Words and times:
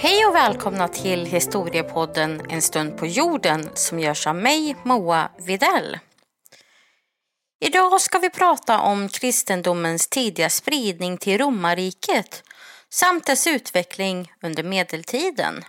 Hej 0.00 0.26
och 0.26 0.34
välkomna 0.34 0.88
till 0.88 1.26
historiepodden 1.26 2.42
En 2.48 2.62
stund 2.62 2.96
på 2.96 3.06
jorden 3.06 3.70
som 3.74 4.00
görs 4.00 4.26
av 4.26 4.34
mig, 4.34 4.76
Moa 4.84 5.30
Videll. 5.38 5.98
Idag 7.60 8.00
ska 8.00 8.18
vi 8.18 8.30
prata 8.30 8.80
om 8.80 9.08
kristendomens 9.08 10.08
tidiga 10.08 10.50
spridning 10.50 11.18
till 11.18 11.38
romarriket 11.38 12.42
samt 12.90 13.26
dess 13.26 13.46
utveckling 13.46 14.32
under 14.42 14.62
medeltiden. 14.62 15.64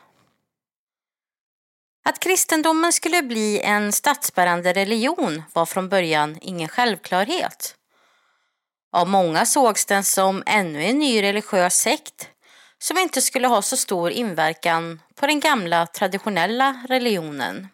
Att 2.06 2.20
kristendomen 2.20 2.94
skulle 2.94 3.22
bli 3.22 3.62
en 3.62 3.92
statsbärande 3.92 4.74
religion 4.74 5.44
var 5.54 5.66
från 5.66 5.90
början 5.90 6.38
ingen 6.42 6.68
självklarhet. 6.68 7.76
Av 8.92 9.08
många 9.08 9.46
sågs 9.46 9.86
den 9.86 10.04
som 10.04 10.44
ännu 10.46 10.84
en 10.84 11.00
ny 11.00 11.22
religiös 11.22 11.76
sekt 11.76 12.30
som 12.80 12.98
inte 12.98 13.22
skulle 13.22 13.48
ha 13.48 13.62
så 13.62 13.78
stor 13.78 14.12
inverkan 14.12 15.02
på 15.16 15.28
den 15.28 15.40
gamla 15.40 15.88
traditionella 15.88 16.84
religionen. 16.88 17.68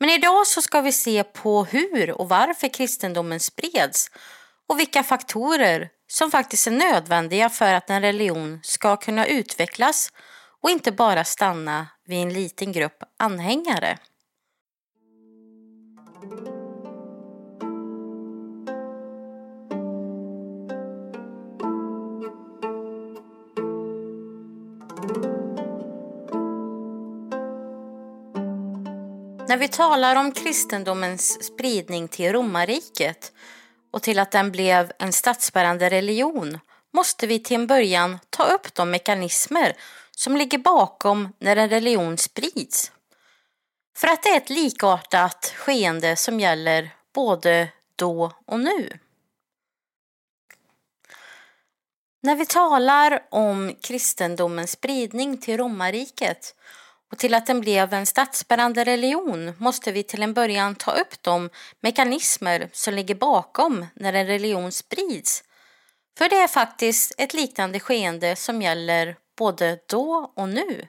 Men 0.00 0.10
idag 0.10 0.46
så 0.46 0.62
ska 0.62 0.80
vi 0.80 0.92
se 0.92 1.24
på 1.24 1.64
hur 1.64 2.10
och 2.10 2.28
varför 2.28 2.68
kristendomen 2.68 3.40
spreds 3.40 4.10
och 4.68 4.78
vilka 4.78 5.02
faktorer 5.02 5.88
som 6.06 6.30
faktiskt 6.30 6.66
är 6.66 6.70
nödvändiga 6.70 7.48
för 7.48 7.74
att 7.74 7.90
en 7.90 8.02
religion 8.02 8.60
ska 8.62 8.96
kunna 8.96 9.26
utvecklas 9.26 10.12
och 10.62 10.70
inte 10.70 10.92
bara 10.92 11.24
stanna 11.24 11.86
vid 12.06 12.22
en 12.22 12.32
liten 12.32 12.72
grupp 12.72 13.02
anhängare. 13.18 13.98
När 29.52 29.58
vi 29.58 29.68
talar 29.68 30.16
om 30.16 30.32
kristendomens 30.32 31.44
spridning 31.44 32.08
till 32.08 32.32
romarriket 32.32 33.32
och 33.90 34.02
till 34.02 34.18
att 34.18 34.30
den 34.30 34.52
blev 34.52 34.92
en 34.98 35.12
statsbärande 35.12 35.90
religion 35.90 36.58
måste 36.92 37.26
vi 37.26 37.38
till 37.38 37.54
en 37.54 37.66
början 37.66 38.18
ta 38.30 38.44
upp 38.44 38.74
de 38.74 38.90
mekanismer 38.90 39.76
som 40.10 40.36
ligger 40.36 40.58
bakom 40.58 41.32
när 41.38 41.56
en 41.56 41.68
religion 41.68 42.18
sprids. 42.18 42.92
För 43.96 44.08
att 44.08 44.22
det 44.22 44.28
är 44.28 44.36
ett 44.36 44.50
likartat 44.50 45.52
skeende 45.56 46.16
som 46.16 46.40
gäller 46.40 46.90
både 47.14 47.68
då 47.96 48.32
och 48.46 48.60
nu. 48.60 48.98
När 52.22 52.36
vi 52.36 52.46
talar 52.46 53.22
om 53.30 53.74
kristendomens 53.80 54.70
spridning 54.70 55.38
till 55.38 55.56
romarriket 55.56 56.54
och 57.12 57.18
till 57.18 57.34
att 57.34 57.46
den 57.46 57.60
blev 57.60 57.92
en 57.92 58.06
statsbärande 58.06 58.84
religion 58.84 59.54
måste 59.58 59.92
vi 59.92 60.02
till 60.02 60.22
en 60.22 60.34
början 60.34 60.74
ta 60.74 60.92
upp 60.92 61.22
de 61.22 61.50
mekanismer 61.80 62.70
som 62.72 62.94
ligger 62.94 63.14
bakom 63.14 63.86
när 63.94 64.12
en 64.12 64.26
religion 64.26 64.72
sprids. 64.72 65.44
För 66.18 66.28
det 66.28 66.36
är 66.36 66.48
faktiskt 66.48 67.14
ett 67.18 67.34
liknande 67.34 67.80
skeende 67.80 68.36
som 68.36 68.62
gäller 68.62 69.16
både 69.38 69.78
då 69.88 70.32
och 70.36 70.48
nu. 70.48 70.88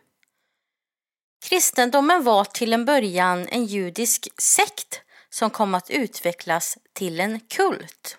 Kristendomen 1.45 2.23
var 2.23 2.45
till 2.45 2.73
en 2.73 2.85
början 2.85 3.47
en 3.47 3.65
judisk 3.65 4.27
sekt 4.37 5.01
som 5.29 5.49
kom 5.49 5.75
att 5.75 5.89
utvecklas 5.89 6.77
till 6.93 7.19
en 7.19 7.39
kult. 7.39 8.17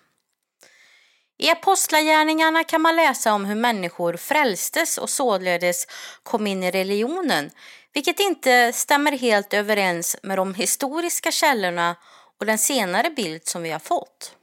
I 1.37 1.49
Apostlagärningarna 1.49 2.63
kan 2.63 2.81
man 2.81 2.95
läsa 2.95 3.33
om 3.33 3.45
hur 3.45 3.55
människor 3.55 4.17
frälstes 4.17 4.97
och 4.97 5.09
således 5.09 5.87
kom 6.23 6.47
in 6.47 6.63
i 6.63 6.71
religionen, 6.71 7.51
vilket 7.95 8.19
inte 8.19 8.73
stämmer 8.73 9.11
helt 9.11 9.53
överens 9.53 10.15
med 10.23 10.37
de 10.37 10.53
historiska 10.53 11.31
källorna 11.31 11.95
och 12.39 12.45
den 12.45 12.57
senare 12.57 13.09
bild 13.09 13.45
som 13.45 13.61
vi 13.61 13.71
har 13.71 13.79
fått. 13.79 14.35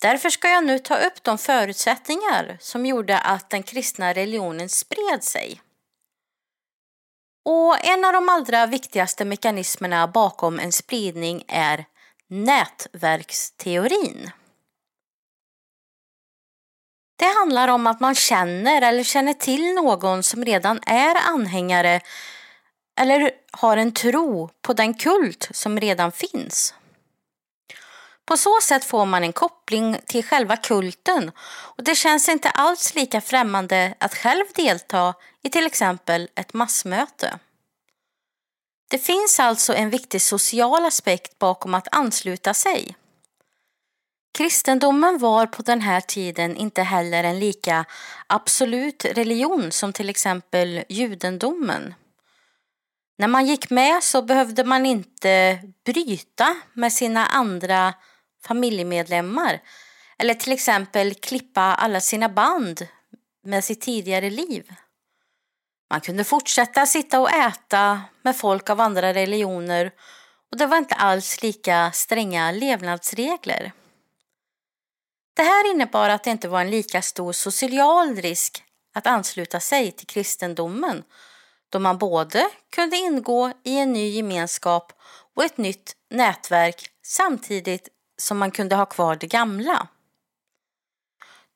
Därför 0.00 0.30
ska 0.30 0.48
jag 0.48 0.64
nu 0.64 0.78
ta 0.78 0.96
upp 0.96 1.22
de 1.22 1.38
förutsättningar 1.38 2.56
som 2.60 2.86
gjorde 2.86 3.18
att 3.18 3.50
den 3.50 3.62
kristna 3.62 4.12
religionen 4.12 4.68
spred 4.68 5.24
sig. 5.24 5.60
Och 7.44 7.84
en 7.84 8.04
av 8.04 8.12
de 8.12 8.28
allra 8.28 8.66
viktigaste 8.66 9.24
mekanismerna 9.24 10.08
bakom 10.08 10.58
en 10.58 10.72
spridning 10.72 11.44
är 11.48 11.84
nätverksteorin. 12.28 14.30
Det 17.24 17.38
handlar 17.38 17.68
om 17.68 17.86
att 17.86 18.00
man 18.00 18.14
känner 18.14 18.82
eller 18.82 19.02
känner 19.02 19.32
till 19.32 19.74
någon 19.74 20.22
som 20.22 20.44
redan 20.44 20.80
är 20.86 21.14
anhängare 21.14 22.00
eller 23.00 23.30
har 23.52 23.76
en 23.76 23.92
tro 23.92 24.50
på 24.62 24.72
den 24.72 24.94
kult 24.94 25.48
som 25.50 25.80
redan 25.80 26.12
finns. 26.12 26.74
På 28.24 28.36
så 28.36 28.60
sätt 28.62 28.84
får 28.84 29.06
man 29.06 29.24
en 29.24 29.32
koppling 29.32 29.96
till 30.06 30.24
själva 30.24 30.56
kulten 30.56 31.32
och 31.46 31.84
det 31.84 31.94
känns 31.94 32.28
inte 32.28 32.50
alls 32.50 32.94
lika 32.94 33.20
främmande 33.20 33.94
att 33.98 34.14
själv 34.14 34.44
delta 34.54 35.14
i 35.42 35.50
till 35.50 35.66
exempel 35.66 36.28
ett 36.34 36.54
massmöte. 36.54 37.38
Det 38.90 38.98
finns 38.98 39.40
alltså 39.40 39.74
en 39.74 39.90
viktig 39.90 40.22
social 40.22 40.84
aspekt 40.84 41.38
bakom 41.38 41.74
att 41.74 41.88
ansluta 41.90 42.54
sig. 42.54 42.96
Kristendomen 44.34 45.18
var 45.18 45.46
på 45.46 45.62
den 45.62 45.80
här 45.80 46.00
tiden 46.00 46.56
inte 46.56 46.82
heller 46.82 47.24
en 47.24 47.38
lika 47.38 47.84
absolut 48.26 49.04
religion 49.04 49.72
som 49.72 49.92
till 49.92 50.08
exempel 50.08 50.84
judendomen. 50.88 51.94
När 53.18 53.28
man 53.28 53.46
gick 53.46 53.70
med 53.70 54.02
så 54.02 54.22
behövde 54.22 54.64
man 54.64 54.86
inte 54.86 55.58
bryta 55.84 56.56
med 56.72 56.92
sina 56.92 57.26
andra 57.26 57.94
familjemedlemmar 58.46 59.60
eller 60.18 60.34
till 60.34 60.52
exempel 60.52 61.14
klippa 61.14 61.62
alla 61.62 62.00
sina 62.00 62.28
band 62.28 62.86
med 63.44 63.64
sitt 63.64 63.80
tidigare 63.80 64.30
liv. 64.30 64.72
Man 65.90 66.00
kunde 66.00 66.24
fortsätta 66.24 66.86
sitta 66.86 67.20
och 67.20 67.30
äta 67.30 68.02
med 68.22 68.36
folk 68.36 68.70
av 68.70 68.80
andra 68.80 69.14
religioner 69.14 69.90
och 70.50 70.56
det 70.56 70.66
var 70.66 70.76
inte 70.76 70.94
alls 70.94 71.42
lika 71.42 71.92
stränga 71.92 72.50
levnadsregler. 72.50 73.72
Det 75.34 75.42
här 75.42 75.70
innebar 75.70 76.08
att 76.08 76.24
det 76.24 76.30
inte 76.30 76.48
var 76.48 76.60
en 76.60 76.70
lika 76.70 77.02
stor 77.02 77.32
social 77.32 78.16
risk 78.16 78.64
att 78.94 79.06
ansluta 79.06 79.60
sig 79.60 79.92
till 79.92 80.06
kristendomen 80.06 81.04
då 81.68 81.78
man 81.78 81.98
både 81.98 82.50
kunde 82.70 82.96
ingå 82.96 83.52
i 83.64 83.78
en 83.78 83.92
ny 83.92 84.08
gemenskap 84.08 84.92
och 85.36 85.44
ett 85.44 85.56
nytt 85.56 85.96
nätverk 86.10 86.90
samtidigt 87.02 87.88
som 88.18 88.38
man 88.38 88.50
kunde 88.50 88.76
ha 88.76 88.86
kvar 88.86 89.16
det 89.16 89.26
gamla. 89.26 89.88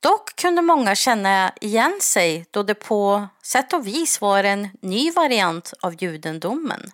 Dock 0.01 0.37
kunde 0.37 0.63
många 0.63 0.95
känna 0.95 1.53
igen 1.61 1.99
sig 2.01 2.47
då 2.51 2.63
det 2.63 2.75
på 2.75 3.29
sätt 3.43 3.73
och 3.73 3.87
vis 3.87 4.21
var 4.21 4.45
en 4.45 4.69
ny 4.83 5.11
variant 5.11 5.73
av 5.81 6.03
judendomen. 6.03 6.93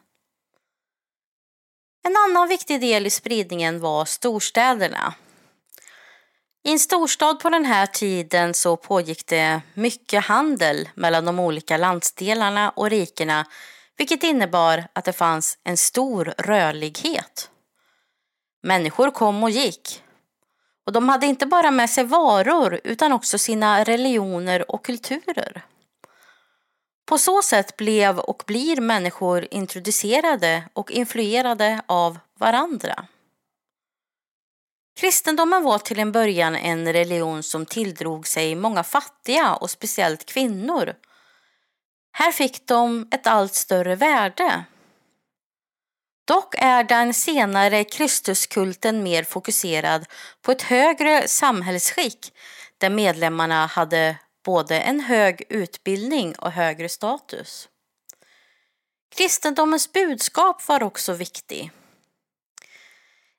En 2.06 2.16
annan 2.16 2.48
viktig 2.48 2.80
del 2.80 3.06
i 3.06 3.10
spridningen 3.10 3.80
var 3.80 4.04
storstäderna. 4.04 5.14
I 6.66 6.72
en 6.72 6.78
storstad 6.78 7.40
på 7.40 7.50
den 7.50 7.64
här 7.64 7.86
tiden 7.86 8.54
så 8.54 8.76
pågick 8.76 9.26
det 9.26 9.60
mycket 9.74 10.24
handel 10.24 10.88
mellan 10.94 11.24
de 11.24 11.38
olika 11.38 11.76
landsdelarna 11.76 12.70
och 12.70 12.90
rikena 12.90 13.46
vilket 13.96 14.22
innebar 14.22 14.84
att 14.92 15.04
det 15.04 15.12
fanns 15.12 15.58
en 15.64 15.76
stor 15.76 16.34
rörlighet. 16.38 17.50
Människor 18.62 19.10
kom 19.10 19.42
och 19.42 19.50
gick. 19.50 20.02
Och 20.86 20.92
de 20.92 21.08
hade 21.08 21.26
inte 21.26 21.46
bara 21.46 21.70
med 21.70 21.90
sig 21.90 22.04
varor 22.04 22.80
utan 22.84 23.12
också 23.12 23.38
sina 23.38 23.84
religioner 23.84 24.70
och 24.70 24.84
kulturer. 24.84 25.64
På 27.06 27.18
så 27.18 27.42
sätt 27.42 27.76
blev 27.76 28.18
och 28.18 28.42
blir 28.46 28.80
människor 28.80 29.48
introducerade 29.50 30.64
och 30.72 30.90
influerade 30.90 31.82
av 31.86 32.18
varandra. 32.38 33.06
Kristendomen 34.96 35.62
var 35.62 35.78
till 35.78 35.98
en 35.98 36.12
början 36.12 36.56
en 36.56 36.92
religion 36.92 37.42
som 37.42 37.66
tilldrog 37.66 38.26
sig 38.26 38.54
många 38.54 38.82
fattiga 38.82 39.54
och 39.54 39.70
speciellt 39.70 40.26
kvinnor. 40.26 40.94
Här 42.12 42.32
fick 42.32 42.66
de 42.66 43.08
ett 43.10 43.26
allt 43.26 43.54
större 43.54 43.96
värde. 43.96 44.64
Dock 46.26 46.54
är 46.58 46.84
den 46.84 47.14
senare 47.14 47.84
Kristuskulten 47.84 49.02
mer 49.02 49.24
fokuserad 49.24 50.06
på 50.42 50.52
ett 50.52 50.62
högre 50.62 51.28
samhällsskick 51.28 52.32
där 52.78 52.90
medlemmarna 52.90 53.66
hade 53.66 54.16
både 54.44 54.80
en 54.80 55.00
hög 55.00 55.42
utbildning 55.48 56.34
och 56.34 56.52
högre 56.52 56.88
status. 56.88 57.68
Kristendomens 59.16 59.92
budskap 59.92 60.68
var 60.68 60.82
också 60.82 61.12
viktig. 61.12 61.70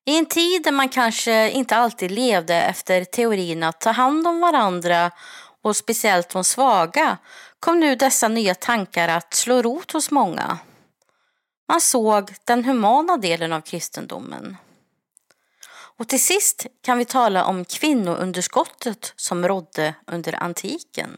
I 0.05 0.17
en 0.17 0.25
tid 0.25 0.63
där 0.63 0.71
man 0.71 0.89
kanske 0.89 1.51
inte 1.51 1.75
alltid 1.75 2.11
levde 2.11 2.55
efter 2.55 3.03
teorin 3.03 3.63
att 3.63 3.81
ta 3.81 3.91
hand 3.91 4.27
om 4.27 4.39
varandra 4.39 5.11
och 5.61 5.75
speciellt 5.75 6.29
de 6.29 6.43
svaga 6.43 7.17
kom 7.59 7.79
nu 7.79 7.95
dessa 7.95 8.27
nya 8.27 8.55
tankar 8.55 9.07
att 9.07 9.33
slå 9.33 9.61
rot 9.61 9.91
hos 9.91 10.11
många. 10.11 10.57
Man 11.67 11.81
såg 11.81 12.33
den 12.43 12.65
humana 12.65 13.17
delen 13.17 13.53
av 13.53 13.61
kristendomen. 13.61 14.57
Och 15.97 16.07
till 16.07 16.23
sist 16.23 16.65
kan 16.81 16.97
vi 16.97 17.05
tala 17.05 17.45
om 17.45 17.65
kvinnounderskottet 17.65 19.13
som 19.15 19.47
rådde 19.47 19.93
under 20.07 20.43
antiken. 20.43 21.17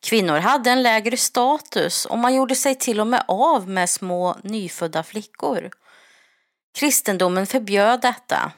Kvinnor 0.00 0.38
hade 0.38 0.70
en 0.70 0.82
lägre 0.82 1.16
status 1.16 2.06
och 2.06 2.18
man 2.18 2.34
gjorde 2.34 2.54
sig 2.54 2.74
till 2.74 3.00
och 3.00 3.06
med 3.06 3.24
av 3.28 3.68
med 3.68 3.90
små 3.90 4.36
nyfödda 4.42 5.02
flickor. 5.02 5.70
Kristendomen 6.76 7.46
förbjöd 7.46 8.00
detta. 8.00 8.52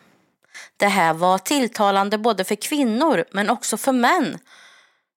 Det 0.76 0.87
här 0.87 1.15
var 1.15 1.38
tilltalande 1.38 2.19
både 2.19 2.44
för 2.44 2.55
kvinnor 2.55 3.25
men 3.32 3.50
också 3.50 3.76
för 3.76 3.93
män 3.93 4.38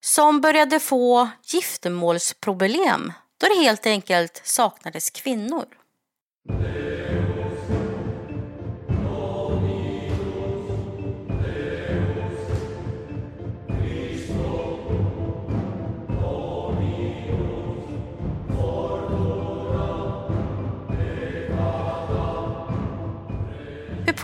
som 0.04 0.40
började 0.40 0.80
få 0.80 1.28
giftermålsproblem 1.44 3.12
då 3.40 3.46
det 3.48 3.62
helt 3.62 3.86
enkelt 3.86 4.40
saknades 4.44 5.10
kvinnor. 5.10 5.64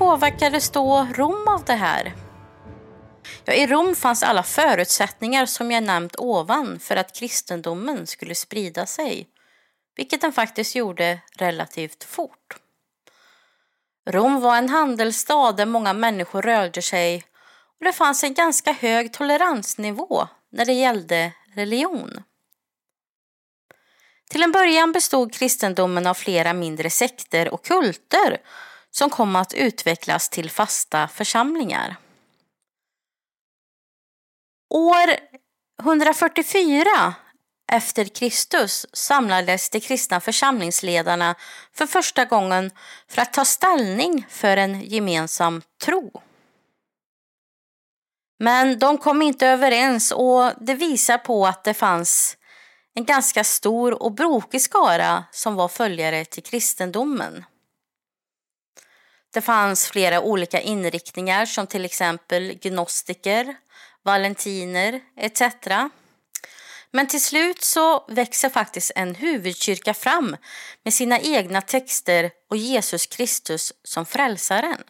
Hur 0.08 0.12
påverkades 0.12 0.70
då 0.70 1.06
Rom 1.14 1.48
av 1.48 1.64
det 1.64 1.74
här? 1.74 2.14
Ja, 3.44 3.52
I 3.52 3.66
Rom 3.66 3.94
fanns 3.94 4.22
alla 4.22 4.42
förutsättningar 4.42 5.46
som 5.46 5.70
jag 5.70 5.82
nämnt 5.82 6.16
ovan 6.18 6.78
för 6.78 6.96
att 6.96 7.14
kristendomen 7.14 8.06
skulle 8.06 8.34
sprida 8.34 8.86
sig, 8.86 9.28
vilket 9.96 10.20
den 10.20 10.32
faktiskt 10.32 10.74
gjorde 10.74 11.20
relativt 11.38 12.04
fort. 12.04 12.56
Rom 14.10 14.40
var 14.40 14.56
en 14.56 14.68
handelsstad 14.68 15.52
där 15.52 15.66
många 15.66 15.92
människor 15.92 16.42
rörde 16.42 16.82
sig 16.82 17.24
och 17.78 17.84
det 17.84 17.92
fanns 17.92 18.24
en 18.24 18.34
ganska 18.34 18.72
hög 18.72 19.12
toleransnivå 19.12 20.28
när 20.52 20.64
det 20.64 20.72
gällde 20.72 21.32
religion. 21.54 22.22
Till 24.30 24.42
en 24.42 24.52
början 24.52 24.92
bestod 24.92 25.34
kristendomen 25.34 26.06
av 26.06 26.14
flera 26.14 26.52
mindre 26.52 26.90
sekter 26.90 27.54
och 27.54 27.64
kulter 27.64 28.38
som 28.98 29.10
kom 29.10 29.36
att 29.36 29.54
utvecklas 29.54 30.28
till 30.28 30.50
fasta 30.50 31.08
församlingar. 31.08 31.96
År 34.74 35.16
144 35.82 37.14
efter 37.72 38.04
Kristus 38.04 38.86
samlades 38.92 39.70
de 39.70 39.80
kristna 39.80 40.20
församlingsledarna 40.20 41.34
för 41.72 41.86
första 41.86 42.24
gången 42.24 42.70
för 43.08 43.22
att 43.22 43.32
ta 43.32 43.44
ställning 43.44 44.26
för 44.28 44.56
en 44.56 44.80
gemensam 44.80 45.62
tro. 45.84 46.22
Men 48.38 48.78
de 48.78 48.98
kom 48.98 49.22
inte 49.22 49.46
överens 49.46 50.12
och 50.12 50.52
det 50.60 50.74
visar 50.74 51.18
på 51.18 51.46
att 51.46 51.64
det 51.64 51.74
fanns 51.74 52.36
en 52.94 53.04
ganska 53.04 53.44
stor 53.44 54.02
och 54.02 54.12
brokig 54.12 54.62
skara 54.62 55.24
som 55.32 55.54
var 55.54 55.68
följare 55.68 56.24
till 56.24 56.42
kristendomen. 56.42 57.44
Det 59.32 59.40
fanns 59.40 59.86
flera 59.86 60.20
olika 60.20 60.60
inriktningar 60.60 61.46
som 61.46 61.66
till 61.66 61.84
exempel 61.84 62.54
gnostiker, 62.62 63.56
valentiner 64.02 65.00
etc. 65.16 65.42
Men 66.90 67.06
till 67.06 67.22
slut 67.22 67.62
så 67.62 68.04
växer 68.08 68.48
faktiskt 68.48 68.92
en 68.94 69.14
huvudkyrka 69.14 69.94
fram 69.94 70.36
med 70.84 70.94
sina 70.94 71.20
egna 71.20 71.60
texter 71.60 72.30
och 72.50 72.56
Jesus 72.56 73.06
Kristus 73.06 73.72
som 73.84 74.06
frälsaren. 74.06 74.82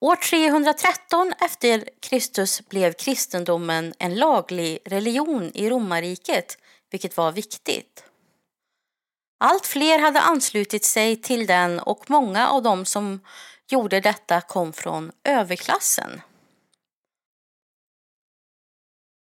År 0.00 0.16
313 0.16 1.32
efter 1.40 1.88
Kristus 2.00 2.68
blev 2.68 2.92
kristendomen 2.92 3.94
en 3.98 4.14
laglig 4.14 4.78
religion 4.84 5.50
i 5.54 5.70
romarriket, 5.70 6.58
vilket 6.90 7.16
var 7.16 7.32
viktigt. 7.32 8.04
Allt 9.44 9.66
fler 9.66 9.98
hade 9.98 10.20
anslutit 10.20 10.84
sig 10.84 11.16
till 11.16 11.46
den 11.46 11.80
och 11.80 12.10
många 12.10 12.48
av 12.48 12.62
dem 12.62 12.84
som 12.84 13.20
gjorde 13.68 14.00
detta 14.00 14.40
kom 14.40 14.72
från 14.72 15.12
överklassen. 15.24 16.20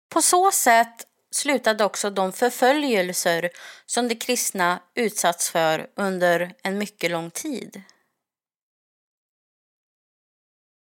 På 0.09 0.23
så 0.23 0.51
sätt 0.51 1.07
slutade 1.31 1.85
också 1.85 2.11
de 2.11 2.33
förföljelser 2.33 3.51
som 3.87 4.09
de 4.09 4.15
kristna 4.15 4.83
utsatts 4.95 5.51
för 5.51 5.91
under 5.97 6.55
en 6.63 6.79
mycket 6.79 7.11
lång 7.11 7.31
tid. 7.31 7.83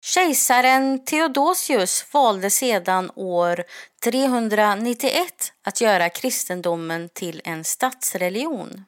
Kejsaren 0.04 1.04
Theodosius 1.04 2.12
valde 2.12 2.50
sedan 2.50 3.10
år 3.14 3.64
391 4.04 5.52
att 5.62 5.80
göra 5.80 6.08
kristendomen 6.08 7.08
till 7.08 7.42
en 7.44 7.64
statsreligion. 7.64 8.84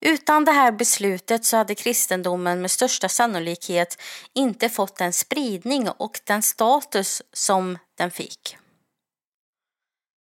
Utan 0.00 0.44
det 0.44 0.52
här 0.52 0.72
beslutet 0.72 1.44
så 1.44 1.56
hade 1.56 1.74
kristendomen 1.74 2.60
med 2.60 2.70
största 2.70 3.08
sannolikhet 3.08 4.02
inte 4.34 4.68
fått 4.68 4.96
den 4.96 5.12
spridning 5.12 5.88
och 5.88 6.20
den 6.24 6.42
status 6.42 7.22
som 7.32 7.78
den 7.98 8.10
fick. 8.10 8.56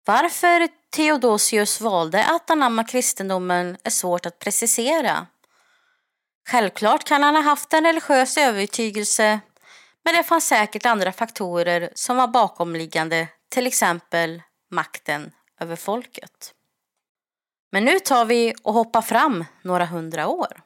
Varför 0.05 0.69
Theodosius 0.91 1.81
valde 1.81 2.25
att 2.25 2.51
anamma 2.51 2.85
kristendomen 2.85 3.77
är 3.85 3.91
svårt 3.91 4.27
att 4.27 4.39
precisera. 4.39 5.27
Självklart 6.49 7.05
kan 7.05 7.23
han 7.23 7.35
ha 7.35 7.43
haft 7.43 7.73
en 7.73 7.85
religiös 7.85 8.37
övertygelse 8.37 9.41
men 10.05 10.15
det 10.15 10.23
fanns 10.23 10.47
säkert 10.47 10.87
andra 10.87 11.13
faktorer 11.13 11.91
som 11.95 12.17
var 12.17 12.29
bakomliggande, 12.29 13.29
till 13.49 13.67
exempel 13.67 14.43
makten 14.71 15.33
över 15.61 15.77
folket. 15.77 16.56
Men 17.71 17.85
nu 17.85 17.99
tar 17.99 18.25
vi 18.25 18.55
och 18.63 18.75
hoppar 18.75 19.03
fram 19.03 19.45
några 19.63 19.87
hundra 19.87 20.27
år. 20.29 20.63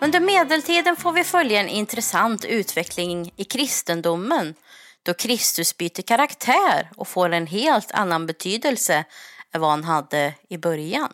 Under 0.00 0.20
medeltiden 0.20 0.96
får 0.96 1.12
vi 1.12 1.24
följa 1.24 1.60
en 1.60 1.68
intressant 1.68 2.44
utveckling 2.44 3.32
i 3.36 3.44
kristendomen 3.44 4.54
då 5.02 5.14
Kristus 5.14 5.76
byter 5.76 6.02
karaktär 6.02 6.90
och 6.96 7.08
får 7.08 7.32
en 7.32 7.46
helt 7.46 7.92
annan 7.92 8.26
betydelse 8.26 9.04
än 9.52 9.60
vad 9.60 9.70
han 9.70 9.84
hade 9.84 10.34
i 10.48 10.58
början. 10.58 11.12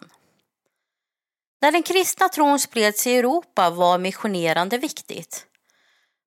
När 1.60 1.72
den 1.72 1.82
kristna 1.82 2.28
tron 2.28 2.58
spreds 2.58 3.06
i 3.06 3.16
Europa 3.16 3.70
var 3.70 3.98
missionerande 3.98 4.78
viktigt. 4.78 5.46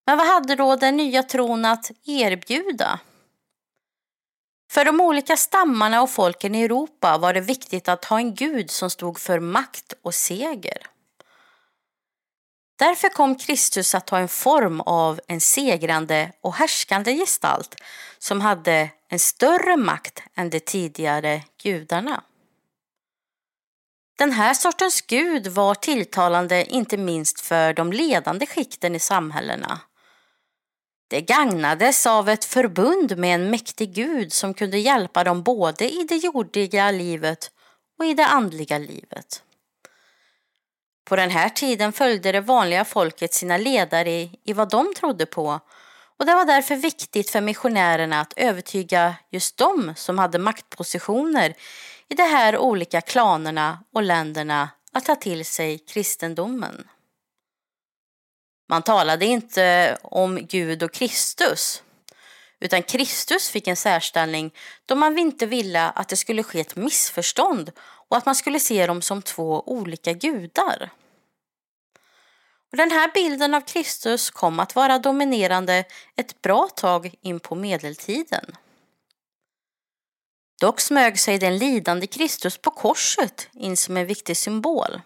Men 0.05 0.17
vad 0.17 0.27
hade 0.27 0.55
då 0.55 0.75
den 0.75 0.97
nya 0.97 1.23
tron 1.23 1.65
att 1.65 1.91
erbjuda? 2.05 2.99
För 4.71 4.85
de 4.85 5.01
olika 5.01 5.37
stammarna 5.37 6.01
och 6.01 6.09
folken 6.09 6.55
i 6.55 6.63
Europa 6.63 7.17
var 7.17 7.33
det 7.33 7.41
viktigt 7.41 7.89
att 7.89 8.05
ha 8.05 8.17
en 8.17 8.35
gud 8.35 8.71
som 8.71 8.89
stod 8.89 9.19
för 9.19 9.39
makt 9.39 9.93
och 10.01 10.15
seger. 10.15 10.77
Därför 12.79 13.09
kom 13.09 13.35
Kristus 13.35 13.95
att 13.95 14.07
ta 14.07 14.17
en 14.17 14.27
form 14.27 14.81
av 14.81 15.19
en 15.27 15.41
segrande 15.41 16.31
och 16.41 16.53
härskande 16.53 17.15
gestalt 17.15 17.75
som 18.19 18.41
hade 18.41 18.89
en 19.07 19.19
större 19.19 19.77
makt 19.77 20.23
än 20.35 20.49
de 20.49 20.59
tidigare 20.59 21.43
gudarna. 21.63 22.23
Den 24.21 24.31
här 24.31 24.53
sortens 24.53 25.01
gud 25.01 25.47
var 25.47 25.75
tilltalande 25.75 26.65
inte 26.65 26.97
minst 26.97 27.39
för 27.39 27.73
de 27.73 27.93
ledande 27.93 28.45
skikten 28.45 28.95
i 28.95 28.99
samhällena. 28.99 29.79
Det 31.09 31.21
gagnades 31.21 32.05
av 32.05 32.29
ett 32.29 32.45
förbund 32.45 33.17
med 33.17 33.35
en 33.35 33.49
mäktig 33.49 33.93
gud 33.93 34.33
som 34.33 34.53
kunde 34.53 34.77
hjälpa 34.77 35.23
dem 35.23 35.43
både 35.43 35.89
i 35.93 36.05
det 36.09 36.15
jordiga 36.15 36.91
livet 36.91 37.51
och 37.99 38.05
i 38.05 38.13
det 38.13 38.25
andliga 38.25 38.77
livet. 38.77 39.43
På 41.05 41.15
den 41.15 41.29
här 41.29 41.49
tiden 41.49 41.93
följde 41.93 42.31
det 42.31 42.41
vanliga 42.41 42.85
folket 42.85 43.33
sina 43.33 43.57
ledare 43.57 44.11
i, 44.43 44.53
vad 44.55 44.69
de 44.69 44.93
trodde 44.93 45.25
på 45.25 45.59
och 46.19 46.25
det 46.25 46.33
var 46.33 46.45
därför 46.45 46.75
viktigt 46.75 47.29
för 47.29 47.41
missionärerna 47.41 48.21
att 48.21 48.33
övertyga 48.35 49.15
just 49.31 49.57
dem 49.57 49.93
som 49.95 50.19
hade 50.19 50.39
maktpositioner 50.39 51.53
i 52.11 52.15
de 52.15 52.23
här 52.23 52.57
olika 52.57 53.01
klanerna 53.01 53.83
och 53.93 54.03
länderna 54.03 54.69
att 54.91 55.05
ta 55.05 55.15
till 55.15 55.45
sig 55.45 55.79
kristendomen. 55.79 56.87
Man 58.69 58.81
talade 58.81 59.25
inte 59.25 59.97
om 60.01 60.45
Gud 60.47 60.83
och 60.83 60.93
Kristus 60.93 61.83
utan 62.59 62.83
Kristus 62.83 63.49
fick 63.49 63.67
en 63.67 63.75
särställning 63.75 64.53
då 64.85 64.95
man 64.95 65.17
inte 65.17 65.45
ville 65.45 65.89
att 65.89 66.09
det 66.09 66.15
skulle 66.15 66.43
ske 66.43 66.59
ett 66.59 66.75
missförstånd 66.75 67.71
och 67.79 68.17
att 68.17 68.25
man 68.25 68.35
skulle 68.35 68.59
se 68.59 68.87
dem 68.87 69.01
som 69.01 69.21
två 69.21 69.63
olika 69.65 70.13
gudar. 70.13 70.91
Och 72.71 72.77
den 72.77 72.91
här 72.91 73.11
bilden 73.13 73.53
av 73.53 73.61
Kristus 73.61 74.29
kom 74.29 74.59
att 74.59 74.75
vara 74.75 74.99
dominerande 74.99 75.83
ett 76.15 76.41
bra 76.41 76.67
tag 76.67 77.15
in 77.21 77.39
på 77.39 77.55
medeltiden. 77.55 78.55
Dock 80.61 80.81
smög 80.81 81.19
sig 81.19 81.39
den 81.39 81.57
lidande 81.57 82.07
Kristus 82.07 82.57
på 82.57 82.71
korset 82.71 83.49
in 83.53 83.77
som 83.77 83.97
en 83.97 84.07
viktig 84.07 84.37
symbol. 84.37 85.01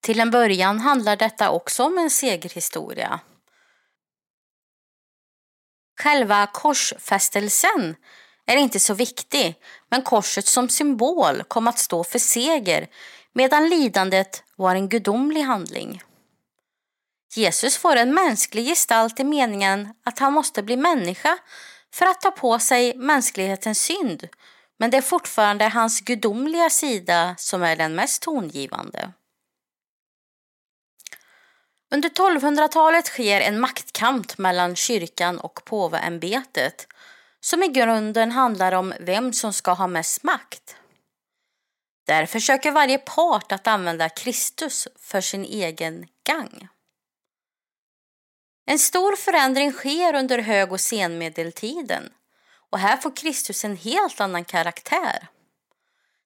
Till 0.00 0.20
en 0.20 0.30
början 0.30 0.80
handlar 0.80 1.16
detta 1.16 1.50
också 1.50 1.84
om 1.84 1.98
en 1.98 2.10
segerhistoria. 2.10 3.20
Själva 6.00 6.46
korsfästelsen 6.46 7.96
är 8.46 8.56
inte 8.56 8.80
så 8.80 8.94
viktig, 8.94 9.54
men 9.90 10.02
korset 10.02 10.46
som 10.46 10.68
symbol 10.68 11.42
kom 11.42 11.68
att 11.68 11.78
stå 11.78 12.04
för 12.04 12.18
seger 12.18 12.88
medan 13.32 13.68
lidandet 13.68 14.44
var 14.56 14.74
en 14.74 14.88
gudomlig 14.88 15.42
handling. 15.42 16.02
Jesus 17.34 17.76
får 17.76 17.96
en 17.96 18.14
mänsklig 18.14 18.66
gestalt 18.66 19.20
i 19.20 19.24
meningen 19.24 19.94
att 20.04 20.18
han 20.18 20.32
måste 20.32 20.62
bli 20.62 20.76
människa 20.76 21.38
för 21.94 22.06
att 22.06 22.20
ta 22.20 22.30
på 22.30 22.58
sig 22.58 22.96
mänsklighetens 22.96 23.80
synd, 23.80 24.28
men 24.78 24.90
det 24.90 24.96
är 24.96 25.02
fortfarande 25.02 25.68
hans 25.68 26.00
gudomliga 26.00 26.70
sida 26.70 27.34
som 27.38 27.62
är 27.62 27.76
den 27.76 27.94
mest 27.94 28.22
tongivande. 28.22 29.12
Under 31.90 32.08
1200-talet 32.08 33.06
sker 33.06 33.40
en 33.40 33.60
maktkamp 33.60 34.38
mellan 34.38 34.76
kyrkan 34.76 35.38
och 35.38 35.64
påveämbetet 35.64 36.86
som 37.40 37.62
i 37.62 37.68
grunden 37.68 38.32
handlar 38.32 38.72
om 38.72 38.94
vem 39.00 39.32
som 39.32 39.52
ska 39.52 39.72
ha 39.72 39.86
mest 39.86 40.22
makt. 40.22 40.76
Där 42.06 42.26
försöker 42.26 42.70
varje 42.70 42.98
part 42.98 43.52
att 43.52 43.66
använda 43.66 44.08
Kristus 44.08 44.88
för 44.96 45.20
sin 45.20 45.44
egen 45.44 46.06
gang. 46.26 46.68
En 48.70 48.78
stor 48.78 49.16
förändring 49.16 49.72
sker 49.72 50.14
under 50.14 50.38
hög 50.38 50.72
och 50.72 50.80
senmedeltiden 50.80 52.12
och 52.70 52.78
här 52.78 52.96
får 52.96 53.16
Kristus 53.16 53.64
en 53.64 53.76
helt 53.76 54.20
annan 54.20 54.44
karaktär. 54.44 55.28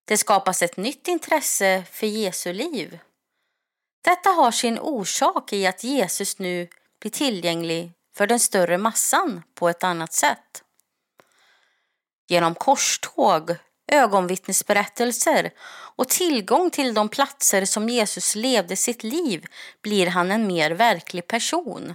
Det 0.04 0.16
skapas 0.16 0.62
ett 0.62 0.76
nytt 0.76 1.08
intresse 1.08 1.84
för 1.92 2.06
Jesu 2.06 2.52
liv. 2.52 2.98
Detta 4.04 4.30
har 4.30 4.50
sin 4.50 4.78
orsak 4.78 5.52
i 5.52 5.66
att 5.66 5.84
Jesus 5.84 6.38
nu 6.38 6.68
blir 7.00 7.10
tillgänglig 7.10 7.92
för 8.14 8.26
den 8.26 8.40
större 8.40 8.78
massan 8.78 9.42
på 9.54 9.68
ett 9.68 9.84
annat 9.84 10.12
sätt. 10.12 10.62
Genom 12.28 12.54
korståg, 12.54 13.56
ögonvittnesberättelser 13.92 15.50
och 15.96 16.08
tillgång 16.08 16.70
till 16.70 16.94
de 16.94 17.08
platser 17.08 17.64
som 17.64 17.88
Jesus 17.88 18.34
levde 18.34 18.76
sitt 18.76 19.02
liv 19.02 19.46
blir 19.82 20.06
han 20.06 20.30
en 20.30 20.46
mer 20.46 20.70
verklig 20.70 21.26
person. 21.26 21.94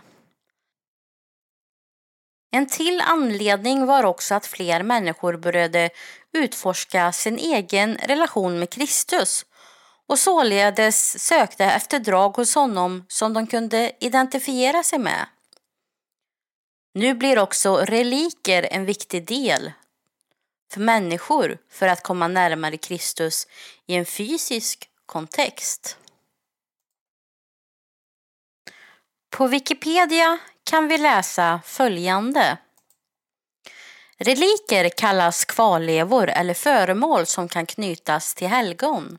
En 2.58 2.68
till 2.68 3.02
anledning 3.02 3.86
var 3.86 4.04
också 4.04 4.36
att 4.36 4.46
fler 4.46 4.84
människor 4.84 5.38
började 5.38 5.90
utforska 6.34 7.12
sin 7.12 7.38
egen 7.38 7.98
relation 7.98 8.60
med 8.60 8.70
Kristus 8.70 9.46
och 10.08 10.20
således 10.20 11.20
sökte 11.24 11.66
efter 11.66 12.00
drag 12.00 12.36
hos 12.36 12.56
honom 12.56 13.06
som 13.08 13.34
de 13.34 13.48
kunde 13.48 13.92
identifiera 14.00 14.84
sig 14.84 15.00
med. 15.00 15.26
Nu 16.94 17.14
blir 17.14 17.40
också 17.40 17.78
reliker 17.78 18.68
en 18.72 18.86
viktig 18.86 19.28
del 19.28 19.72
för 20.72 20.80
människor 20.80 21.58
för 21.70 21.88
att 21.88 22.04
komma 22.04 22.28
närmare 22.28 22.78
Kristus 22.78 23.48
i 23.86 23.96
en 23.96 24.06
fysisk 24.06 24.90
kontext. 25.06 25.98
På 29.30 29.48
Wikipedia 29.48 30.40
kan 30.68 30.88
vi 30.88 30.98
läsa 30.98 31.60
följande. 31.66 32.58
Reliker 34.18 34.90
kallas 34.90 35.46
kvarlevor 35.46 36.30
eller 36.30 36.54
föremål 36.54 37.26
som 37.26 37.48
kan 37.48 37.66
knytas 37.66 38.34
till 38.34 38.48
helgon. 38.48 39.18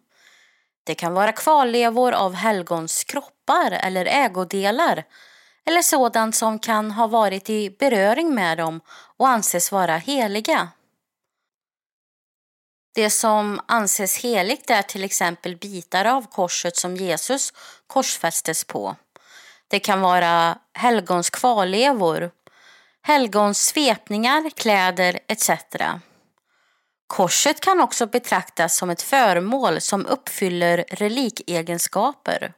Det 0.85 0.95
kan 0.95 1.15
vara 1.15 1.33
kvarlevor 1.33 2.13
av 2.13 2.35
helgons 2.35 3.05
kroppar 3.05 3.71
eller 3.71 4.07
ägodelar 4.07 5.05
eller 5.67 5.83
sådant 5.83 6.37
som 6.37 6.59
kan 6.59 6.91
ha 6.91 7.07
varit 7.07 7.51
i 7.51 7.71
beröring 7.71 8.35
med 8.35 8.59
dem 8.59 8.81
och 9.17 9.29
anses 9.29 9.73
vara 9.73 9.97
heliga. 9.97 10.69
Det 12.95 13.11
som 13.11 13.61
anses 13.67 14.19
heligt 14.19 14.71
är 14.71 14.83
till 14.83 15.05
exempel 15.05 15.57
bitar 15.57 16.05
av 16.05 16.23
korset 16.23 16.77
som 16.77 16.97
Jesus 16.97 17.53
korsfästes 17.87 18.65
på. 18.65 18.97
Det 19.69 19.81
kan 19.81 20.01
vara 20.01 20.59
helgons 20.75 21.31
kvarlevor, 21.31 22.31
helgons 23.03 23.63
svepningar, 23.67 24.51
kläder 24.51 25.19
etc. 25.29 25.51
Korset 27.07 27.61
kan 27.61 27.81
också 27.81 28.07
betraktas 28.07 28.77
som 28.77 28.91
ett 28.91 29.03
föremål 29.03 29.81
som 29.81 30.07
uppfyller 30.07 30.85
relikegenskaper. 30.89 32.53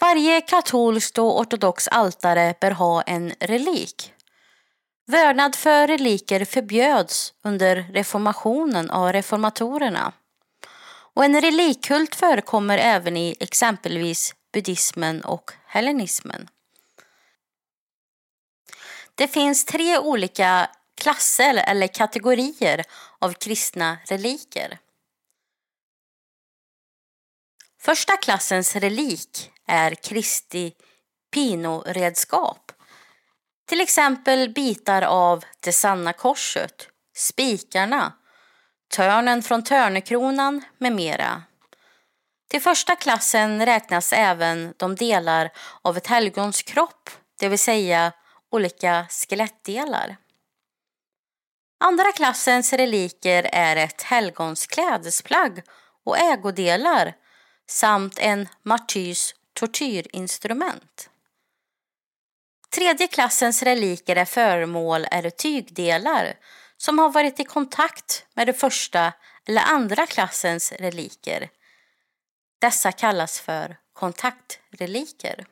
Varje 0.00 0.40
katolskt 0.40 1.18
och 1.18 1.40
ortodox 1.40 1.88
altare 1.88 2.54
bör 2.60 2.70
ha 2.70 3.02
en 3.02 3.32
relik. 3.40 4.12
Vördnad 5.06 5.56
för 5.56 5.86
reliker 5.86 6.44
förbjöds 6.44 7.32
under 7.44 7.76
reformationen 7.92 8.90
av 8.90 9.12
reformatorerna. 9.12 10.12
Och 11.14 11.24
en 11.24 11.40
relikkult 11.40 12.14
förekommer 12.14 12.78
även 12.78 13.16
i 13.16 13.36
exempelvis 13.40 14.34
buddhismen 14.52 15.24
och 15.24 15.52
hellenismen. 15.66 16.48
Det 19.14 19.28
finns 19.28 19.64
tre 19.64 19.98
olika 19.98 20.70
klasser 20.94 21.54
eller 21.54 21.86
kategorier 21.86 22.84
av 23.18 23.32
kristna 23.32 23.98
reliker. 24.06 24.78
Första 27.80 28.16
klassens 28.16 28.76
relik 28.76 29.50
är 29.66 29.94
Kristi 29.94 30.72
pinoredskap. 31.30 32.72
Till 33.66 33.80
exempel 33.80 34.52
bitar 34.52 35.02
av 35.02 35.44
det 35.60 35.72
sanna 35.72 36.12
korset, 36.12 36.88
spikarna, 37.14 38.12
törnen 38.88 39.42
från 39.42 39.64
törnekronan 39.64 40.64
med 40.78 40.92
mera. 40.92 41.42
Till 42.48 42.60
första 42.60 42.96
klassen 42.96 43.66
räknas 43.66 44.12
även 44.12 44.74
de 44.76 44.94
delar 44.94 45.50
av 45.82 45.96
ett 45.96 46.06
helgons 46.06 46.62
kropp, 46.62 47.10
det 47.38 47.48
vill 47.48 47.58
säga 47.58 48.12
olika 48.50 49.06
skelettdelar. 49.10 50.16
Andra 51.80 52.12
klassens 52.12 52.72
reliker 52.72 53.50
är 53.52 53.76
ett 53.76 54.02
helgons 54.02 54.66
klädesplagg 54.66 55.62
och 56.04 56.18
ägodelar 56.18 57.14
samt 57.66 58.18
en 58.18 58.48
martyrs 58.62 59.34
tortyrinstrument. 59.52 61.10
Tredje 62.70 63.06
klassens 63.06 63.62
reliker 63.62 64.16
är 64.16 64.24
föremål 64.24 65.06
eller 65.10 65.30
tygdelar 65.30 66.34
som 66.76 66.98
har 66.98 67.10
varit 67.10 67.40
i 67.40 67.44
kontakt 67.44 68.26
med 68.34 68.46
det 68.46 68.52
första 68.52 69.12
eller 69.46 69.62
andra 69.62 70.06
klassens 70.06 70.72
reliker. 70.72 71.50
Dessa 72.58 72.92
kallas 72.92 73.40
för 73.40 73.76
kontaktreliker. 73.92 75.46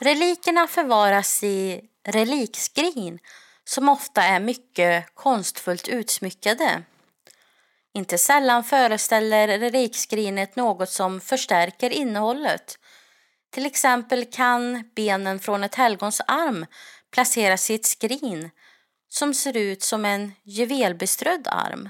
Relikerna 0.00 0.66
förvaras 0.66 1.42
i 1.42 1.80
relikskrin 2.08 3.18
som 3.64 3.88
ofta 3.88 4.22
är 4.22 4.40
mycket 4.40 5.14
konstfullt 5.14 5.88
utsmyckade. 5.88 6.82
Inte 7.94 8.18
sällan 8.18 8.64
föreställer 8.64 9.58
relikskrinet 9.58 10.56
något 10.56 10.90
som 10.90 11.20
förstärker 11.20 11.90
innehållet. 11.90 12.78
Till 13.50 13.66
exempel 13.66 14.24
kan 14.24 14.90
benen 14.94 15.38
från 15.38 15.64
ett 15.64 15.74
helgons 15.74 16.20
arm 16.20 16.66
placeras 17.10 17.70
i 17.70 17.74
ett 17.74 17.86
skrin 17.86 18.50
som 19.08 19.34
ser 19.34 19.56
ut 19.56 19.82
som 19.82 20.04
en 20.04 20.32
juvelbeströdd 20.42 21.48
arm. 21.50 21.88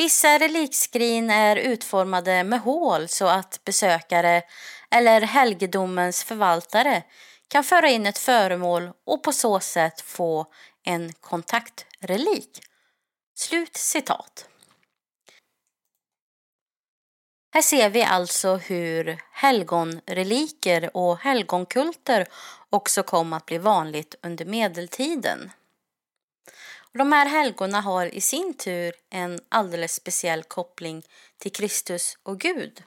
Vissa 0.00 0.38
relikskrin 0.38 1.30
är 1.30 1.56
utformade 1.56 2.44
med 2.44 2.60
hål 2.60 3.08
så 3.08 3.26
att 3.26 3.60
besökare 3.64 4.42
eller 4.90 5.20
helgedomens 5.20 6.24
förvaltare 6.24 7.02
kan 7.48 7.64
föra 7.64 7.88
in 7.88 8.06
ett 8.06 8.18
föremål 8.18 8.92
och 9.06 9.22
på 9.22 9.32
så 9.32 9.60
sätt 9.60 10.00
få 10.00 10.46
en 10.84 11.12
kontaktrelik. 11.12 12.60
Slut 13.34 13.76
citat. 13.76 14.48
Här 17.54 17.62
ser 17.62 17.90
vi 17.90 18.02
alltså 18.02 18.56
hur 18.56 19.18
helgonreliker 19.32 20.96
och 20.96 21.18
helgonkulter 21.18 22.26
också 22.70 23.02
kom 23.02 23.32
att 23.32 23.46
bli 23.46 23.58
vanligt 23.58 24.14
under 24.22 24.44
medeltiden. 24.44 25.50
De 26.98 27.12
här 27.12 27.26
helgona 27.26 27.80
har 27.80 28.06
i 28.06 28.20
sin 28.20 28.54
tur 28.54 28.92
en 29.10 29.40
alldeles 29.48 29.94
speciell 29.94 30.42
koppling 30.42 31.02
till 31.38 31.52
Kristus 31.52 32.18
och 32.22 32.40
Gud. 32.40 32.82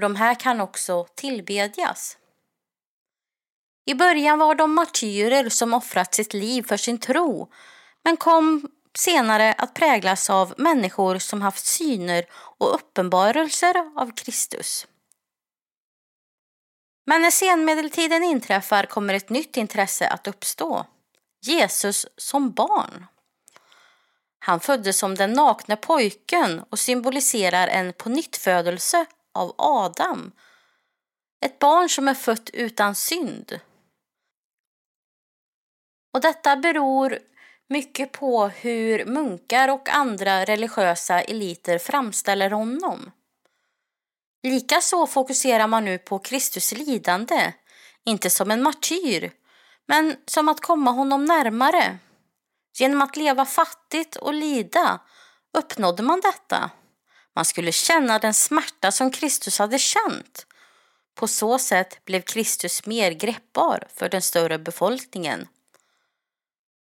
De 0.00 0.16
här 0.16 0.34
kan 0.34 0.60
också 0.60 1.06
tillbedjas. 1.14 2.18
I 3.86 3.94
början 3.94 4.38
var 4.38 4.54
de 4.54 4.74
martyrer 4.74 5.48
som 5.48 5.74
offrat 5.74 6.14
sitt 6.14 6.34
liv 6.34 6.62
för 6.62 6.76
sin 6.76 6.98
tro 6.98 7.52
men 8.04 8.16
kom 8.16 8.70
senare 8.98 9.52
att 9.52 9.74
präglas 9.74 10.30
av 10.30 10.54
människor 10.58 11.18
som 11.18 11.42
haft 11.42 11.66
syner 11.66 12.24
och 12.32 12.74
uppenbarelser 12.74 14.00
av 14.00 14.14
Kristus. 14.14 14.86
Men 17.06 17.22
när 17.22 17.30
senmedeltiden 17.30 18.24
inträffar 18.24 18.84
kommer 18.84 19.14
ett 19.14 19.30
nytt 19.30 19.56
intresse 19.56 20.08
att 20.08 20.28
uppstå. 20.28 20.86
Jesus 21.40 22.06
som 22.16 22.52
barn. 22.52 23.06
Han 24.38 24.60
föddes 24.60 24.98
som 24.98 25.14
den 25.14 25.32
nakne 25.32 25.76
pojken 25.76 26.62
och 26.70 26.78
symboliserar 26.78 27.68
en 27.68 27.92
pånyttfödelse 27.92 29.06
av 29.34 29.54
Adam. 29.58 30.32
Ett 31.40 31.58
barn 31.58 31.88
som 31.88 32.08
är 32.08 32.14
fött 32.14 32.50
utan 32.52 32.94
synd. 32.94 33.60
Och 36.12 36.20
detta 36.20 36.56
beror 36.56 37.18
mycket 37.68 38.12
på 38.12 38.48
hur 38.48 39.04
munkar 39.04 39.68
och 39.68 39.88
andra 39.88 40.44
religiösa 40.44 41.20
eliter 41.20 41.78
framställer 41.78 42.50
honom. 42.50 43.10
Likaså 44.42 45.06
fokuserar 45.06 45.66
man 45.66 45.84
nu 45.84 45.98
på 45.98 46.18
Kristus 46.18 46.72
lidande, 46.72 47.52
inte 48.04 48.30
som 48.30 48.50
en 48.50 48.62
martyr, 48.62 49.32
men 49.88 50.16
som 50.26 50.48
att 50.48 50.60
komma 50.60 50.90
honom 50.90 51.24
närmare. 51.24 51.98
Genom 52.78 53.02
att 53.02 53.16
leva 53.16 53.44
fattigt 53.44 54.16
och 54.16 54.34
lida 54.34 55.00
uppnådde 55.58 56.02
man 56.02 56.20
detta. 56.20 56.70
Man 57.34 57.44
skulle 57.44 57.72
känna 57.72 58.18
den 58.18 58.34
smärta 58.34 58.92
som 58.92 59.10
Kristus 59.10 59.58
hade 59.58 59.78
känt. 59.78 60.46
På 61.14 61.28
så 61.28 61.58
sätt 61.58 62.04
blev 62.04 62.20
Kristus 62.20 62.86
mer 62.86 63.10
greppbar 63.12 63.88
för 63.94 64.08
den 64.08 64.22
större 64.22 64.58
befolkningen. 64.58 65.48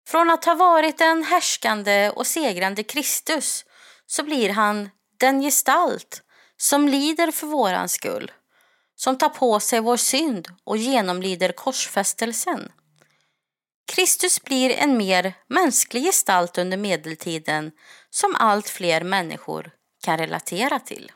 Från 0.06 0.30
att 0.30 0.44
ha 0.44 0.54
varit 0.54 1.00
en 1.00 1.24
härskande 1.24 2.10
och 2.10 2.26
segrande 2.26 2.82
Kristus 2.82 3.64
så 4.06 4.22
blir 4.22 4.50
han 4.50 4.90
den 5.20 5.42
gestalt 5.42 6.22
som 6.56 6.88
lider 6.88 7.30
för 7.30 7.46
våran 7.46 7.88
skull, 7.88 8.32
som 8.96 9.18
tar 9.18 9.28
på 9.28 9.60
sig 9.60 9.80
vår 9.80 9.96
synd 9.96 10.48
och 10.64 10.76
genomlider 10.76 11.52
korsfästelsen. 11.52 12.72
Kristus 13.86 14.42
blir 14.42 14.70
en 14.70 14.96
mer 14.96 15.34
mänsklig 15.48 16.04
gestalt 16.04 16.58
under 16.58 16.76
medeltiden 16.76 17.72
som 18.10 18.34
allt 18.38 18.68
fler 18.68 19.04
människor 19.04 19.70
kan 20.04 20.18
relatera 20.18 20.80
till. 20.80 21.12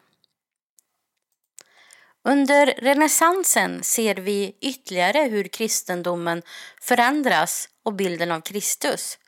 Under 2.25 2.66
renässansen 2.66 3.82
ser 3.82 4.14
vi 4.14 4.56
ytterligare 4.60 5.18
hur 5.18 5.44
kristendomen 5.44 6.42
förändras 6.80 7.68
och 7.84 7.94
bilden 7.94 8.30
av 8.30 8.40
Kristus. 8.40 9.18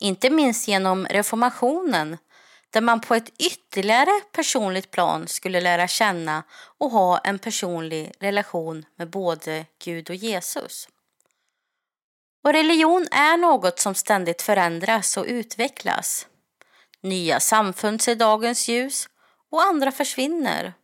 Inte 0.00 0.30
minst 0.30 0.68
genom 0.68 1.06
reformationen 1.06 2.18
där 2.70 2.80
man 2.80 3.00
på 3.00 3.14
ett 3.14 3.32
ytterligare 3.38 4.20
personligt 4.32 4.90
plan 4.90 5.28
skulle 5.28 5.60
lära 5.60 5.88
känna 5.88 6.42
och 6.78 6.90
ha 6.90 7.18
en 7.18 7.38
personlig 7.38 8.12
relation 8.20 8.84
med 8.96 9.10
både 9.10 9.66
Gud 9.84 10.10
och 10.10 10.16
Jesus. 10.16 10.88
Och 12.44 12.52
religion 12.52 13.06
är 13.10 13.36
något 13.36 13.78
som 13.78 13.94
ständigt 13.94 14.42
förändras 14.42 15.16
och 15.16 15.24
utvecklas. 15.28 16.26
Nya 17.02 17.40
samfund 17.40 18.02
ser 18.02 18.14
dagens 18.14 18.68
ljus 18.68 19.08
och 19.50 19.62
andra 19.62 19.92
försvinner. 19.92 20.74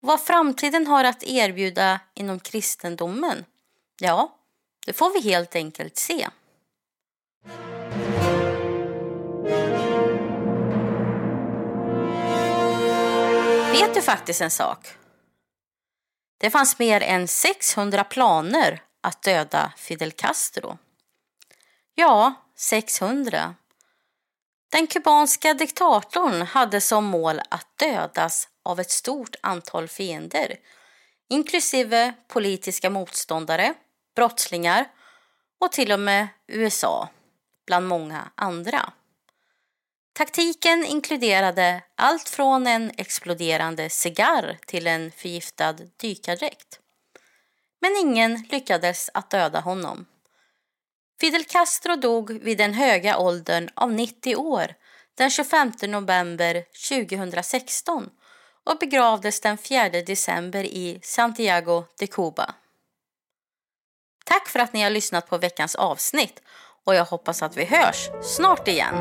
Vad 0.00 0.20
framtiden 0.20 0.86
har 0.86 1.04
att 1.04 1.22
erbjuda 1.22 2.00
inom 2.14 2.40
kristendomen, 2.40 3.44
ja, 4.00 4.38
det 4.86 4.92
får 4.92 5.10
vi 5.10 5.20
helt 5.20 5.56
enkelt 5.56 5.96
se. 5.96 6.28
Vet 13.72 13.94
du 13.94 14.02
faktiskt 14.02 14.40
en 14.40 14.50
sak? 14.50 14.88
Det 16.38 16.50
fanns 16.50 16.78
mer 16.78 17.00
än 17.00 17.28
600 17.28 18.04
planer 18.04 18.82
att 19.00 19.22
döda 19.22 19.72
Fidel 19.76 20.12
Castro. 20.12 20.78
Ja, 21.94 22.34
600. 22.56 23.54
Den 24.70 24.86
kubanska 24.86 25.54
diktatorn 25.54 26.42
hade 26.42 26.80
som 26.80 27.04
mål 27.04 27.40
att 27.50 27.66
dödas 27.78 28.48
av 28.62 28.80
ett 28.80 28.90
stort 28.90 29.36
antal 29.42 29.88
fiender 29.88 30.58
inklusive 31.28 32.14
politiska 32.28 32.90
motståndare, 32.90 33.74
brottslingar 34.16 34.84
och 35.60 35.72
till 35.72 35.92
och 35.92 36.00
med 36.00 36.28
USA, 36.46 37.08
bland 37.66 37.88
många 37.88 38.30
andra. 38.34 38.92
Taktiken 40.12 40.84
inkluderade 40.84 41.82
allt 41.94 42.28
från 42.28 42.66
en 42.66 42.92
exploderande 42.96 43.90
cigarr 43.90 44.58
till 44.66 44.86
en 44.86 45.10
förgiftad 45.12 45.72
dykardräkt. 45.96 46.80
Men 47.80 47.96
ingen 47.96 48.46
lyckades 48.50 49.10
att 49.14 49.30
döda 49.30 49.60
honom. 49.60 50.06
Fidel 51.20 51.44
Castro 51.44 51.96
dog 51.96 52.30
vid 52.30 52.58
den 52.58 52.74
höga 52.74 53.18
åldern 53.18 53.68
av 53.74 53.92
90 53.92 54.36
år 54.36 54.74
den 55.14 55.30
25 55.30 55.72
november 55.82 56.64
2016 56.88 58.10
och 58.64 58.78
begravdes 58.78 59.40
den 59.40 59.58
4 59.58 59.88
december 59.88 60.64
i 60.64 61.00
Santiago 61.02 61.84
de 61.98 62.06
Cuba. 62.06 62.54
Tack 64.24 64.48
för 64.48 64.58
att 64.58 64.72
ni 64.72 64.82
har 64.82 64.90
lyssnat 64.90 65.28
på 65.28 65.38
veckans 65.38 65.74
avsnitt 65.74 66.42
och 66.84 66.94
jag 66.94 67.04
hoppas 67.04 67.42
att 67.42 67.56
vi 67.56 67.64
hörs 67.64 68.10
snart 68.22 68.68
igen. 68.68 68.94